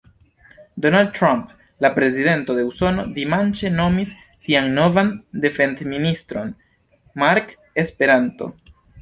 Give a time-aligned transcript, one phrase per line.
[0.75, 1.51] Donald Trump,
[1.83, 4.15] la prezidento de Usono, dimanĉe nomis
[4.47, 5.13] sian novan
[5.45, 6.51] defendministron
[7.27, 8.51] Mark Esperanto.